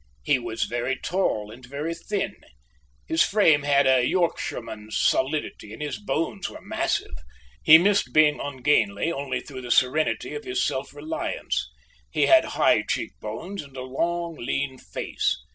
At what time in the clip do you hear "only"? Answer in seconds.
9.11-9.41